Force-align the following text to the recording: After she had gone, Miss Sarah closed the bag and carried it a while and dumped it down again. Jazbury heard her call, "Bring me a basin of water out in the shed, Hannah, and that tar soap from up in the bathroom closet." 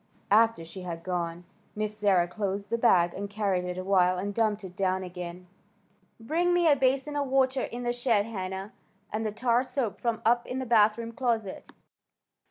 After 0.31 0.65
she 0.65 0.81
had 0.81 1.03
gone, 1.03 1.43
Miss 1.75 1.95
Sarah 1.95 2.27
closed 2.27 2.71
the 2.71 2.77
bag 2.79 3.13
and 3.13 3.29
carried 3.29 3.65
it 3.65 3.77
a 3.77 3.83
while 3.83 4.17
and 4.17 4.33
dumped 4.33 4.63
it 4.63 4.75
down 4.75 5.03
again. 5.03 5.45
Jazbury 5.45 5.45
heard 5.45 5.53
her 5.53 6.17
call, 6.17 6.27
"Bring 6.45 6.53
me 6.55 6.67
a 6.67 6.75
basin 6.75 7.15
of 7.15 7.27
water 7.27 7.61
out 7.65 7.69
in 7.69 7.83
the 7.83 7.93
shed, 7.93 8.25
Hannah, 8.25 8.73
and 9.13 9.23
that 9.23 9.37
tar 9.37 9.63
soap 9.63 10.01
from 10.01 10.23
up 10.25 10.47
in 10.47 10.57
the 10.57 10.65
bathroom 10.65 11.11
closet." 11.11 11.69